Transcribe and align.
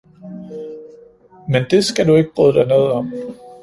Men 1.49 1.65
det 1.69 1.85
skal 1.85 2.07
du 2.07 2.15
ikke 2.15 2.33
bryde 2.35 2.53
dig 2.53 2.65
noget 2.67 2.91
om! 2.91 3.13